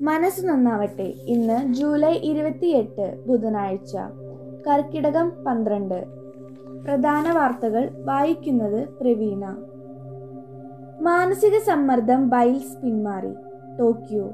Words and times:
മനസ്സ് 0.00 0.46
നന്നാവട്ടെ. 0.46 1.02
ഇന്ന് 1.02 1.74
ജൂലൈ 1.74 2.12
ഇരുപത്തിയെട്ട് 2.12 3.24
ബുധനാഴ്ച. 3.26 3.96
കർക്കിടകം 4.66 5.32
പന്ത്രണ്ട്. 5.46 6.04
പ്രധാന 6.84 7.32
വാർത്തകൾ 7.32 7.90
വായിക്കുന്നത് 8.04 8.88
പ്രവീണ. 8.88 9.56
മാനസിക 11.00 11.58
സമ്മർദ്ദം 11.66 12.28
ബൈൽസ് 12.28 12.78
പിന്മാറി. 12.78 13.32
ടോക്കിയോ. 13.80 14.30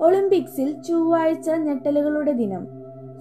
ഒളിമ്പിക്സിൽ 0.00 0.82
ചൊവ്വാഴ്ച 0.82 1.50
ഞെട്ടലുകളുടെ 1.50 2.32
ദിനം. 2.32 2.66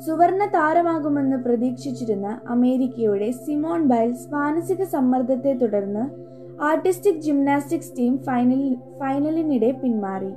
സുവർണ 0.05 0.45
താരമാകുമെന്ന് 0.45 1.37
പ്രതീക്ഷിച്ചിരുന്ന 1.37 2.39
അമേരിക്കയുടെ 2.47 3.31
സിമോൺ 3.31 3.83
ബൈൽസ് 3.83 4.33
മാനസിക 4.33 4.83
സമ്മർദ്ദത്തെ 4.83 5.53
തുടർന്ന് 5.53 6.23
ആർട്ടിസ്റ്റിക് 6.63 7.15
ജിംനാസ്റ്റിക്സ് 7.15 7.97
ടീം 7.97 8.17
ഫൈനലിൽ 8.17 8.75
ഫൈനലിനിടെ 8.99 9.71
പിന്മാറി. 9.71 10.33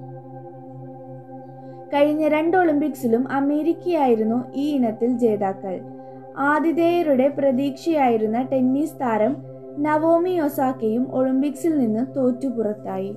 കഴിഞ്ഞ 1.92 2.28
രണ്ട് 2.28 2.56
ഒളിമ്പിക്സിലും 2.56 3.32
അമേരിക്കയായിരുന്നു 3.32 4.44
ഈ 4.54 4.74
ഇനത്തിൽ 4.74 5.18
ജേതാക്കൾ. 5.18 5.80
ആതിഥേയരുടെ 6.38 7.28
പ്രതീക്ഷയായിരുന്ന 7.28 8.42
ടെന്നീസ് 8.52 9.00
താരം 9.00 9.36
നവോമി 9.78 10.40
ഒസാക്കയും 10.40 11.12
ഒളിമ്പിക്സിൽ 11.12 11.78
നിന്ന് 11.78 12.16
തോറ്റു 12.16 12.48
പുറത്തായി 12.48 13.14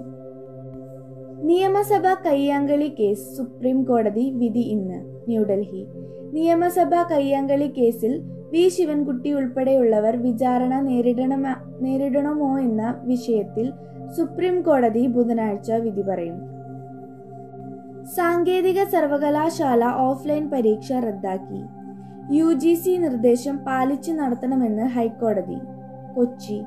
നിയമസഭാ 1.42 2.14
കയ്യാങ്കളി 2.14 2.96
കേസ് 3.00 3.38
സുപ്രീം 3.38 3.84
കോടതി 3.84 4.32
വിധി 4.32 4.60
ഇന്ന് 4.60 5.30
ന്യൂഡൽഹി. 5.30 5.86
നിയമസഭാ 6.34 7.04
കയ്യാങ്കളി 7.04 7.68
കേസിൽ 7.78 8.22
വി. 8.52 8.68
ശിവൻകുട്ടി 8.68 9.34
ഉൾപ്പെടെയുള്ളവർ 9.34 10.16
വിചാരണ 10.18 10.80
നേരിടണമ 10.80 11.56
നേരിടണമോ 11.82 12.60
എന്ന 12.60 13.02
വിഷയത്തിൽ 13.04 13.72
സുപ്രീം 14.18 14.62
കോടതി 14.62 15.08
ബുധനാഴ്ച 15.08 15.72
വിധി 15.72 16.02
പറയും. 16.02 16.59
സാങ്കേതിക 18.16 18.84
സർവകലാശാല 18.84 19.84
ഓഫ്ലൈൻ 19.86 20.50
പരീക്ഷ 20.50 20.92
റദ്ദാക്കി. 20.92 21.62
യു 22.38 22.54
ജി 22.54 22.74
സി 22.74 22.98
നിർദ്ദേശം 22.98 23.58
പാലിച്ചു 23.58 24.12
നടത്തണമെന്ന് 24.12 24.84
ഹൈക്കോടതി. 24.84 25.60
Kochi. 26.16 26.66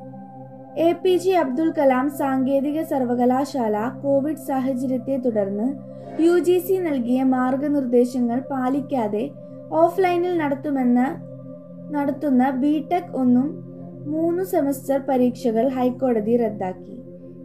A 0.76 0.92
P 0.92 1.16
J 1.16 1.32
Abdul 1.36 1.70
Kalam 1.70 2.10
സാങ്കേതിക 2.10 2.82
സർവകലാശാല 2.82 3.76
കോവിഡ് 4.02 4.36
സാഹചര്യത്തെ 4.36 5.16
തുടർന്ന് 5.16 5.66
യു 6.22 6.38
ജി 6.38 6.58
സി 6.58 6.78
നൽകിയ 6.78 7.22
മാർഗനിർദ്ദേശങ്ങൾ 7.22 8.40
പാലിക്കാതെ 8.40 9.30
ഓഫ്ലൈനിൽ 9.72 10.38
നടത്തുമെന്ന് 10.38 11.08
നടത്തുന്ന 11.94 12.50
ബി 12.50 12.88
ടെക് 12.92 13.14
ഒന്നും 13.14 13.48
മൂന്ന് 14.06 14.44
സെമസ്റ്റർ 14.44 14.98
പരീക്ഷകൾ 15.08 15.68
ഹൈക്കോടതി 15.68 16.36
റദ്ദാക്കി. 16.36 16.96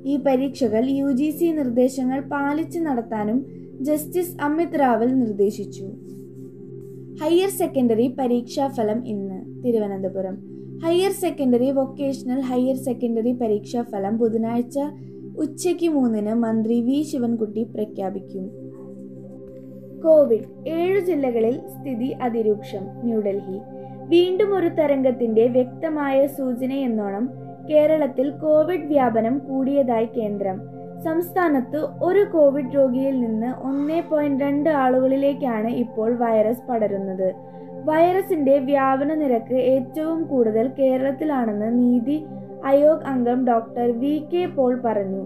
ഈ 0.06 0.18
പരീക്ഷകൾ 0.18 0.86
യു 0.90 1.10
നിർദ്ദേശങ്ങൾ 1.52 2.20
പാലിച്ച് 2.20 2.80
നടത്താനും 2.80 3.57
ജസ്റ്റിസ് 3.82 4.38
അമിത് 4.42 4.80
റാവൽ 4.80 5.08
നിർദ്ദേശിച്ചു. 5.08 5.84
ഹയർ 7.24 7.50
സെക്കൻഡറി 7.50 8.16
പരീക്ഷാഫലം 8.20 9.08
ഇന്ന് 9.08 9.64
Thiruvananthapuram. 9.64 10.38
Higher 10.84 11.12
secondary 11.12 11.72
vocational 11.72 12.42
higher 12.42 12.76
secondary 12.76 13.32
പരീക്ഷാഫലം 13.32 14.18
ബുധനാഴ്ച 14.18 14.80
ഉച്ചയ്ക്ക് 15.38 15.90
മൂന്നിന് 15.90 16.34
മന്ത്രി 16.34 16.82
വി 16.82 17.02
ശിവൻകുട്ടി 17.02 17.64
പ്രഖ്യാപിക്കും. 17.64 18.50
കോവിഡ് 20.02 20.70
ഏഴു 20.70 21.00
ജില്ലകളിൽ 21.00 21.52
സ്ഥിതി 21.52 22.06
അതിരൂക്ഷം 22.06 22.84
ന്യൂഡൽഹി. 23.04 23.60
വീണ്ടും 24.08 24.56
ഒരു 24.56 24.68
തരംഗത്തിന്റെ 24.68 25.48
വ്യക്തമായ 25.48 26.28
സൂചനയെന്നോണം 26.28 27.30
കേരളത്തിൽ 27.70 28.30
കോവിഡ് 28.30 28.88
വ്യാപനം 28.88 29.40
കൂടിയതായി 29.40 30.06
കേന്ദ്രം. 30.06 30.77
സംസ്ഥാനത്ത് 31.08 31.80
ഒരു 32.02 32.22
കോവിഡ് 32.34 32.74
രോഗിയിൽ 32.78 33.16
നിന്ന് 33.26 33.50
ഒന്നേ 33.68 34.00
പോയിന്റ് 34.10 34.44
രണ്ട് 34.44 34.70
ആളുകളിലേക്കാണ് 34.84 35.70
ഇപ്പോൾ 35.84 36.10
വൈറസ് 36.24 36.66
പടരുന്നത്. 36.70 37.30
വൈറസിന്റെ 37.90 38.56
വ്യാപന 38.70 39.12
നിരക്ക് 39.14 39.58
ഏറ്റവും 39.74 40.20
കൂടുതൽ 40.32 40.66
കേരളത്തിലാണെന്ന് 40.80 41.70
നീതി 41.82 42.18
ആയോഗ് 42.72 43.08
അംഗം 43.12 43.40
ഡോക്ടർ 43.48 43.88
വി 44.02 44.16
കെ 44.32 44.44
പോൾ 44.56 44.74
പറഞ്ഞു. 44.86 45.24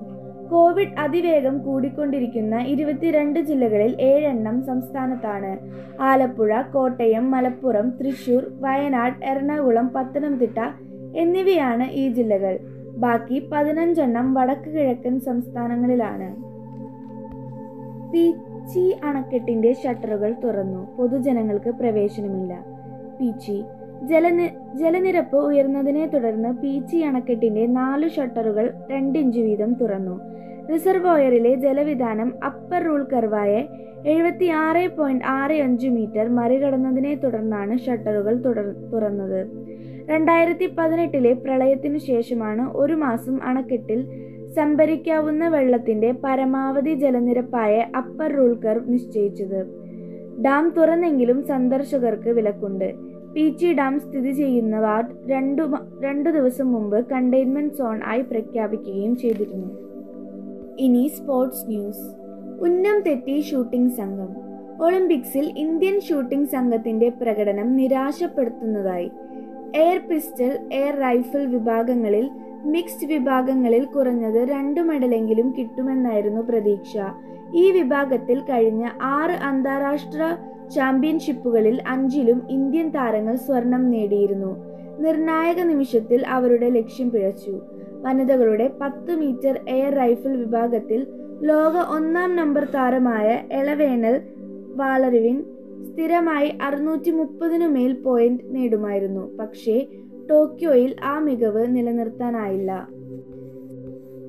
കോവിഡ് 0.52 0.97
അതിവേഗം 0.97 1.56
കൂടിക്കൊണ്ടിരിക്കുന്ന 1.66 2.56
ഇരുപത്തിരണ്ട് 2.74 3.40
ജില്ലകളിൽ 3.50 3.92
ഏഴെണ്ണം 4.09 4.58
സംസ്ഥാനത്താണ്. 4.69 5.52
ആലപ്പുഴ 6.09 6.62
കോട്ടയം 6.74 7.25
മലപ്പുറം 7.31 7.90
തൃശൂർ 8.00 8.44
വയനാട് 8.66 9.24
എറണാകുളം 9.31 9.88
പത്തനംതിട്ട 9.96 10.59
എന്നിവയാണ് 11.24 11.86
ഈ 12.02 12.06
ജില്ലകൾ. 12.18 12.53
ബാക്കി 12.97 13.50
പതിനഞ്ചെണ്ണം 13.52 14.34
വടക്ക് 14.34 14.69
കിഴക്കൻ 14.69 15.19
സംസ്ഥാനങ്ങളിലാണ്. 15.19 16.52
പീച്ചി 18.12 18.96
അണക്കെട്ടിന്റെ 19.03 19.74
ഷട്ടറുകൾ 19.74 20.35
തുറന്നു. 20.44 20.97
പൊതുജനങ്ങൾക്ക് 20.97 21.69
പ്രവേശനമില്ല. 21.69 22.66
പീച്ചി 23.19 23.63
ജലനി 24.03 24.47
ജലനിരപ്പ് 24.75 25.38
ഉയർന്നതിനെ 25.38 26.06
തുടർന്ന് 26.06 26.50
പീച്ചി 26.50 26.97
അണക്കെട്ടിന്റെ 26.97 27.66
നാല് 27.66 28.09
ഷട്ടറുകൾ 28.09 28.74
രണ്ടിഞ്ച് 28.91 29.40
വീതം 29.40 29.74
തുറന്നു. 29.74 30.22
റിസർവോയറിലെ 30.74 31.56
ജലവിധാനം 31.56 32.34
അപ്പർ 32.46 32.84
റൂൾ 32.84 33.03
കർവായ 33.03 33.63
എഴുപത്തി 34.06 34.46
ആറ് 34.46 34.97
പോയിന്റ് 34.97 35.25
ആറ് 35.25 35.51
അഞ്ച് 35.51 35.88
മീറ്റർ 35.88 36.30
മറികടന്നതിനെ 36.30 37.16
തുടർന്നാണ് 37.16 37.78
ഷട്ടറുകൾ 37.78 38.41
തുറന്നത്. 38.94 39.47
രണ്ടായിരത്തി 40.12 40.76
പതിനെട്ടിലെ 40.78 41.34
പ്രളയത്തിനു 41.34 41.98
ശേഷമാണ് 41.98 42.70
ഒരു 42.76 42.94
മാസം 42.94 43.44
അണക്കെട്ടിൽ 43.44 44.00
സംഭരിക്കാവുന്ന 44.56 45.48
വെള്ളത്തിന്റെ 45.48 46.12
പരമാവധി 46.24 46.94
ജലനിരപ്പായ 46.94 47.86
അപ്പർ 47.98 48.32
റൂൾ 48.32 48.54
കർവ് 48.54 48.94
നിശ്ചയിച്ചത്. 48.94 49.60
ഡാം 50.42 50.74
തുറന്നെങ്കിലും 50.78 51.44
സന്ദർശകർക്ക് 51.44 52.30
വിലക്കുണ്ട്. 52.30 52.94
പീച്ചി 53.36 53.74
ഡാം 53.74 54.00
സ്ഥിതി 54.00 54.32
ചെയ്യുന്ന 54.32 54.80
വാർഡ് 54.80 55.32
രണ്ടു 55.32 55.64
രണ്ടു 56.04 56.30
ദിവസം 56.30 56.72
മുമ്പ് 56.72 57.06
കണ്ടെയ്ൻമെന്റ് 57.06 57.74
സോൺ 57.74 58.00
ആയി 58.06 58.22
പ്രഖ്യാപിക്കുകയും 58.22 59.16
ചെയ്തിരുന്നു. 59.16 59.70
ഇനി 60.80 61.12
സ്പോർട്സ് 61.18 61.68
ന്യൂസ്. 61.68 62.06
ഉന്നം 62.62 63.00
തെറ്റി 63.08 63.42
ഷൂട്ടിംഗ് 63.42 63.92
സംഘം. 63.92 64.32
ഒളിമ്പിക്സിൽ 64.82 65.54
ഇന്ത്യൻ 65.58 66.02
ഷൂട്ടിംഗ് 66.02 66.48
സംഘത്തിന്റെ 66.48 67.10
പ്രകടനം 67.10 67.76
നിരാശപ്പെടുത്തുന്നതായി 67.76 69.12
എയർ 69.76 70.02
പിസ്റ്റൾ 70.09 70.58
എയർ 70.74 70.96
റൈഫിൾ 70.96 71.46
വിഭാഗങ്ങളിൽ 71.46 72.30
മിക്സ്ഡ് 72.66 73.08
വിഭാഗങ്ങളിൽ 73.08 73.86
കുറഞ്ഞത് 73.86 74.50
രണ്ടു 74.50 74.82
മെഡലെങ്കിലും 74.82 75.56
കിട്ടുമെന്നായിരുന്നു 75.59 76.42
പ്രതീക്ഷ. 76.42 76.98
ഈ 77.56 77.72
വിഭാഗത്തിൽ 77.72 78.40
കഴിഞ്ഞ 78.40 78.90
ആറ് 79.02 79.31
അന്താരാഷ്ട്ര 79.31 80.38
ചാമ്പ്യൻഷിപ്പുകളിൽ 80.76 81.81
അഞ്ചിലും 81.88 82.48
ഇന്ത്യൻ 82.50 82.90
താരങ്ങൾ 82.90 83.36
സ്വർണം 83.36 83.92
നേടിയിരുന്നു. 83.92 84.66
നിർണായക 85.00 85.62
നിമിഷത്തിൽ 85.62 86.28
അവരുടെ 86.28 86.70
ലക്ഷ്യം 86.70 87.12
പിഴച്ചു. 87.12 87.62
വനിതകളുടെ 88.02 88.72
പത്ത് 88.81 89.16
മീറ്റർ 89.16 89.60
എയർ 89.70 89.96
റൈഫിൾ 89.96 90.36
വിഭാഗത്തിൽ 90.36 91.08
ലോക 91.44 91.96
ഒന്നാം 91.96 92.36
നമ്പർ 92.36 92.64
താരമായ 92.64 93.44
എളവേണൽ 93.52 94.22
വാളറിവിൻ 94.76 95.44
സ്ഥിരമായി 95.86 96.58
അറുന്നൂറ്റി 96.62 97.12
മുപ്പതിനു 97.12 97.68
മേൽ 97.68 97.94
പോയിന്റ് 97.94 98.44
നേടുമായിരുന്നു. 98.46 99.38
പക്ഷേ 99.38 99.88
ടോക്കിയോയിൽ 100.30 100.96
ആ 101.03 101.19
മികവ് 101.19 101.66
നിലനിർത്താനായില്ല. 101.75 102.88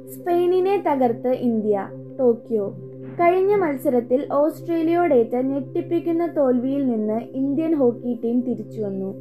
സ്പെയിനിനെ 0.08 0.84
തകർത്ത് 0.86 1.28
ഇന്ത്യ 1.28 1.88
ടോക്കിയോ. 2.20 2.74
കഴിഞ്ഞ 3.20 3.54
മത്സരത്തിൽ 3.54 4.28
ഓസ്ട്രേലിയയോടേറ്റ 4.32 5.36
ഞെട്ടിപ്പിക്കുന്ന 5.36 6.26
തോൽവിയിൽ 6.36 6.86
നിന്ന് 6.86 7.20
ഇന്ത്യൻ 7.32 7.74
ഹോക്കി 7.74 8.20
ടീം 8.24 8.40
തിരിച്ചുവന്നു 8.40 9.14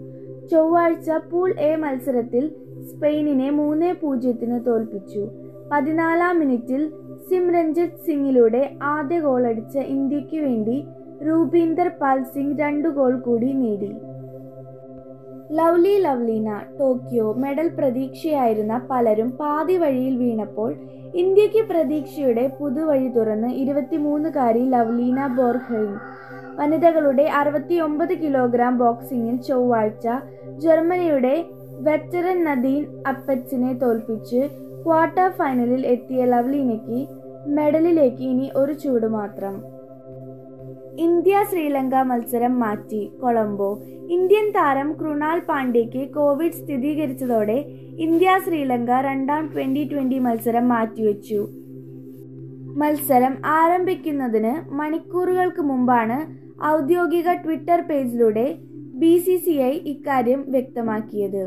ചൊവ്വാഴ്ച 0.52 1.12
പൂൾ 1.12 1.53
എ 1.59 1.75
മത്സരത്തിൽ 1.75 2.52
സ്പെയിനിനെ 2.86 3.50
മൂന്ന് 3.50 3.94
പൂജ്യത്തിന് 4.02 4.66
തോൽപ്പിച്ചു. 4.68 5.30
പതിനാലാം 5.72 6.39
മിനിറ്റിൽ 6.39 6.92
സിംരഞ്ജിത് 7.30 8.06
സിംഗിലൂടെ 8.06 8.72
ആദ്യ 8.81 9.19
ഗോളടിച്ച 9.19 9.78
ഇന്ത്യയ്ക്ക് 9.78 10.38
വേണ്ടി 10.38 10.83
രൂപീന്ദർ 11.27 11.88
പാൽ 12.00 12.19
സിംഗ് 12.33 12.57
രണ്ടു 12.62 12.89
ഗോൾ 12.89 13.13
കൂടി 13.25 13.50
നേടി. 13.53 13.89
ലവ്ലി 15.57 15.94
ലവ്ലീന 15.97 16.50
ടോക്കിയോ 16.79 17.33
മെഡൽ 17.33 17.68
പ്രതീക്ഷയായിരുന്ന 17.77 18.73
പലരും 18.89 19.29
പാതി 19.31 19.75
വഴിയിൽ 19.77 20.15
വീണപ്പോൾ 20.18 20.71
ഇന്ത്യയ്ക്ക് 21.13 21.62
പ്രതീക്ഷയുടെ 21.69 22.45
പുതുവഴി 22.59 23.09
തുറന്ന് 23.09 23.50
ഇരുപത്തിമൂന്നുകാരി 23.53 24.63
ലവ്ലീന 24.65 25.19
ബോർഹൈൻ 25.38 25.91
വനിതകളുടെ 26.56 27.25
അറുപത്തിയൊമ്പത് 27.39 28.13
കിലോഗ്രാം 28.13 28.73
ബോക്സിംഗിൽ 28.77 29.35
ചൊവ്വാഴ്ച 29.41 30.07
ജർമ്മനിയുടെ 30.57 31.35
വെറ്ററൻ 31.79 32.39
നദീൻ 32.44 32.81
അപ്പറ്റ്സിനെ 33.07 33.73
തോൽപ്പിച്ച് 33.73 34.41
ക്വാർട്ടർ 34.83 35.29
ഫൈനലിൽ 35.31 35.83
എത്തിയ 35.85 36.25
ലവ്ലീനയ്ക്ക് 36.25 37.00
മെഡലിലേക്ക് 37.50 38.23
ഇനി 38.23 38.47
ഒരു 38.56 38.73
ചൂട് 38.73 39.07
മാത്രം. 39.09 39.56
ഇന്ത്യ 41.03 41.44
ശ്രീലങ്ക 41.50 41.95
മത്സരം 42.01 42.59
മാറ്റി 42.59 43.12
കൊളംബോ. 43.21 43.81
ഇന്ത്യൻ 44.09 44.50
താരം 44.50 44.94
കൃണാൽ 44.94 45.39
പാണ്ഡ്യയ്ക്ക് 45.39 46.13
കോവിഡ് 46.13 46.51
സ്ഥിരീകരിച്ചതോടെ 46.51 47.57
ഇന്ത്യ 47.98 48.39
ശ്രീലങ്ക 48.45 48.89
രണ്ടാം 49.01 49.45
ട്വന്റി 49.53 49.83
ട്വന്റി 49.92 50.19
മത്സരം 50.19 50.68
മാറ്റിവെച്ചു. 50.68 51.48
മത്സരം 52.81 53.33
ആരംഭിക്കുന്നതിന് 53.45 54.74
മണിക്കൂറുകൾക്ക് 54.74 55.62
മുമ്പാണ് 55.62 56.18
ഔദ്യോഗിക 56.65 57.33
ട്വിറ്റർ 57.33 57.81
പേജിലൂടെ 57.81 58.57
ബി 58.95 59.18
സി 59.18 59.38
സി 59.38 59.51
ഐ 59.51 59.74
ഇക്കാര്യം 59.94 60.45
വ്യക്തമാക്കിയത്. 60.47 61.44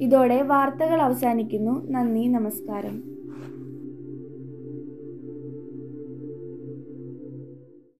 ഇതോടെ 0.00 0.42
വാർത്തകൾ 0.42 1.00
അവസാനിക്കുന്നു. 1.02 1.86
നന്ദി 1.90 2.26
നമസ്കാരം. 2.26 3.09